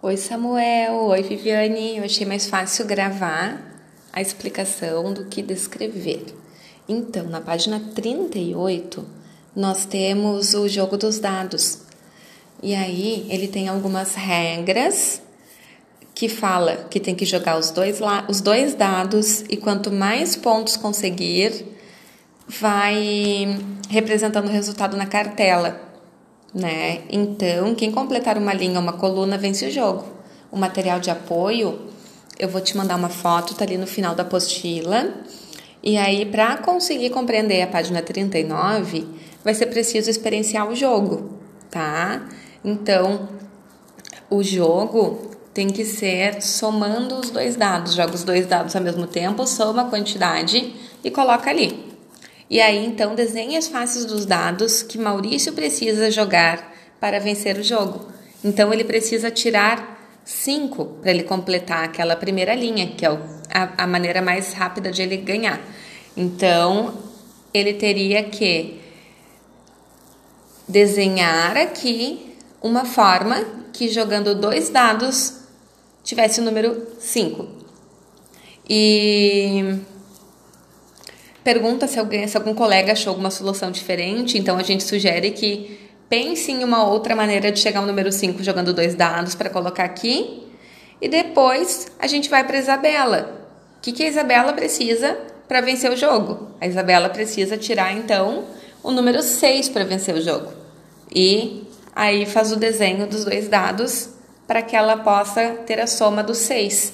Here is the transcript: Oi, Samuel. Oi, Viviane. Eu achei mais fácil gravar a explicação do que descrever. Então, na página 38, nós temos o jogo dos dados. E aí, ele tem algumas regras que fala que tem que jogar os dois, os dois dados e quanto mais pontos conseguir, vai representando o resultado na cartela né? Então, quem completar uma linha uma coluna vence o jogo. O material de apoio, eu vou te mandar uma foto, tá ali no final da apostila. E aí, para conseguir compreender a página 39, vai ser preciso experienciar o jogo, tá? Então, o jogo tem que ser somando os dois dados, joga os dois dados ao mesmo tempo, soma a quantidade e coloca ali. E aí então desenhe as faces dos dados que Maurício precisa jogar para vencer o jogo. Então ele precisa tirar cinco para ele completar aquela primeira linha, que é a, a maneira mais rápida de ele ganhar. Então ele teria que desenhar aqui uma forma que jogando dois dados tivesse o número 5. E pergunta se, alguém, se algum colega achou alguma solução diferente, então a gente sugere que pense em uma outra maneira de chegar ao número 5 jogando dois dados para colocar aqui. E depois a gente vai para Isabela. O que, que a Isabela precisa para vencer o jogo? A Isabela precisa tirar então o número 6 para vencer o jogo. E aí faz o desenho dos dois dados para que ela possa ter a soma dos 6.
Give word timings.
Oi, 0.00 0.16
Samuel. 0.16 0.94
Oi, 1.08 1.22
Viviane. 1.24 1.96
Eu 1.96 2.04
achei 2.04 2.24
mais 2.24 2.46
fácil 2.46 2.86
gravar 2.86 3.60
a 4.12 4.20
explicação 4.20 5.12
do 5.12 5.24
que 5.24 5.42
descrever. 5.42 6.24
Então, 6.88 7.24
na 7.24 7.40
página 7.40 7.82
38, 7.96 9.04
nós 9.56 9.86
temos 9.86 10.54
o 10.54 10.68
jogo 10.68 10.96
dos 10.96 11.18
dados. 11.18 11.80
E 12.62 12.76
aí, 12.76 13.26
ele 13.28 13.48
tem 13.48 13.66
algumas 13.66 14.14
regras 14.14 15.20
que 16.14 16.28
fala 16.28 16.86
que 16.88 17.00
tem 17.00 17.16
que 17.16 17.24
jogar 17.24 17.58
os 17.58 17.72
dois, 17.72 17.98
os 18.28 18.40
dois 18.40 18.74
dados 18.74 19.40
e 19.48 19.56
quanto 19.56 19.90
mais 19.90 20.36
pontos 20.36 20.76
conseguir, 20.76 21.66
vai 22.46 23.58
representando 23.90 24.46
o 24.46 24.52
resultado 24.52 24.96
na 24.96 25.06
cartela 25.06 25.87
né? 26.54 27.02
Então, 27.10 27.74
quem 27.74 27.90
completar 27.90 28.38
uma 28.38 28.52
linha 28.52 28.80
uma 28.80 28.92
coluna 28.92 29.36
vence 29.36 29.66
o 29.66 29.70
jogo. 29.70 30.04
O 30.50 30.56
material 30.56 30.98
de 30.98 31.10
apoio, 31.10 31.78
eu 32.38 32.48
vou 32.48 32.60
te 32.60 32.76
mandar 32.76 32.96
uma 32.96 33.08
foto, 33.08 33.54
tá 33.54 33.64
ali 33.64 33.76
no 33.76 33.86
final 33.86 34.14
da 34.14 34.22
apostila. 34.22 35.12
E 35.82 35.96
aí, 35.96 36.24
para 36.26 36.56
conseguir 36.56 37.10
compreender 37.10 37.62
a 37.62 37.66
página 37.66 38.02
39, 38.02 39.06
vai 39.44 39.54
ser 39.54 39.66
preciso 39.66 40.10
experienciar 40.10 40.68
o 40.68 40.74
jogo, 40.74 41.38
tá? 41.70 42.26
Então, 42.64 43.28
o 44.30 44.42
jogo 44.42 45.28
tem 45.54 45.68
que 45.68 45.84
ser 45.84 46.42
somando 46.42 47.16
os 47.16 47.30
dois 47.30 47.56
dados, 47.56 47.94
joga 47.94 48.14
os 48.14 48.24
dois 48.24 48.46
dados 48.46 48.74
ao 48.76 48.82
mesmo 48.82 49.06
tempo, 49.06 49.46
soma 49.46 49.82
a 49.82 49.84
quantidade 49.86 50.72
e 51.02 51.10
coloca 51.10 51.50
ali. 51.50 51.87
E 52.50 52.60
aí 52.60 52.84
então 52.84 53.14
desenhe 53.14 53.56
as 53.56 53.68
faces 53.68 54.04
dos 54.04 54.24
dados 54.24 54.82
que 54.82 54.98
Maurício 54.98 55.52
precisa 55.52 56.10
jogar 56.10 56.74
para 57.00 57.20
vencer 57.20 57.58
o 57.58 57.62
jogo. 57.62 58.06
Então 58.42 58.72
ele 58.72 58.84
precisa 58.84 59.30
tirar 59.30 59.98
cinco 60.24 60.84
para 61.00 61.10
ele 61.10 61.24
completar 61.24 61.84
aquela 61.84 62.16
primeira 62.16 62.54
linha, 62.54 62.88
que 62.88 63.04
é 63.04 63.08
a, 63.50 63.84
a 63.84 63.86
maneira 63.86 64.22
mais 64.22 64.52
rápida 64.52 64.90
de 64.90 65.02
ele 65.02 65.16
ganhar. 65.18 65.60
Então 66.16 66.94
ele 67.52 67.74
teria 67.74 68.22
que 68.24 68.80
desenhar 70.66 71.56
aqui 71.56 72.36
uma 72.62 72.84
forma 72.84 73.44
que 73.72 73.88
jogando 73.88 74.34
dois 74.34 74.68
dados 74.68 75.42
tivesse 76.02 76.40
o 76.40 76.44
número 76.44 76.86
5. 76.98 77.46
E 78.68 79.78
pergunta 81.48 81.86
se, 81.86 81.98
alguém, 81.98 82.28
se 82.28 82.36
algum 82.36 82.52
colega 82.52 82.92
achou 82.92 83.10
alguma 83.10 83.30
solução 83.30 83.70
diferente, 83.70 84.36
então 84.36 84.58
a 84.58 84.62
gente 84.62 84.84
sugere 84.84 85.30
que 85.30 85.80
pense 86.06 86.52
em 86.52 86.62
uma 86.62 86.86
outra 86.86 87.16
maneira 87.16 87.50
de 87.50 87.58
chegar 87.58 87.80
ao 87.80 87.86
número 87.86 88.12
5 88.12 88.44
jogando 88.44 88.74
dois 88.74 88.94
dados 88.94 89.34
para 89.34 89.48
colocar 89.48 89.84
aqui. 89.84 90.46
E 91.00 91.08
depois 91.08 91.86
a 91.98 92.06
gente 92.06 92.28
vai 92.28 92.44
para 92.46 92.58
Isabela. 92.58 93.48
O 93.78 93.80
que, 93.80 93.92
que 93.92 94.02
a 94.02 94.08
Isabela 94.08 94.52
precisa 94.52 95.16
para 95.48 95.62
vencer 95.62 95.90
o 95.90 95.96
jogo? 95.96 96.50
A 96.60 96.66
Isabela 96.66 97.08
precisa 97.08 97.56
tirar 97.56 97.94
então 97.94 98.44
o 98.82 98.90
número 98.90 99.22
6 99.22 99.70
para 99.70 99.84
vencer 99.84 100.14
o 100.14 100.20
jogo. 100.20 100.52
E 101.10 101.66
aí 101.96 102.26
faz 102.26 102.52
o 102.52 102.56
desenho 102.56 103.06
dos 103.06 103.24
dois 103.24 103.48
dados 103.48 104.10
para 104.46 104.60
que 104.60 104.76
ela 104.76 104.98
possa 104.98 105.52
ter 105.66 105.80
a 105.80 105.86
soma 105.86 106.22
dos 106.22 106.36
6. 106.36 106.92